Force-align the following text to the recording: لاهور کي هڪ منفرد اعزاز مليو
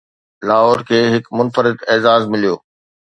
لاهور 0.47 0.79
کي 0.87 1.01
هڪ 1.15 1.25
منفرد 1.37 1.77
اعزاز 1.91 2.21
مليو 2.31 2.55